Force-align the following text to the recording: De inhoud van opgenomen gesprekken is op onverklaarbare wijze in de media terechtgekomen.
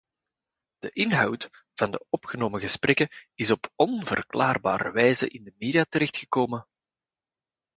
De 0.77 0.89
inhoud 0.91 1.49
van 1.75 2.01
opgenomen 2.09 2.59
gesprekken 2.59 3.09
is 3.33 3.51
op 3.51 3.69
onverklaarbare 3.75 4.91
wijze 4.91 5.29
in 5.29 5.43
de 5.43 5.53
media 5.57 5.85
terechtgekomen. 5.89 6.65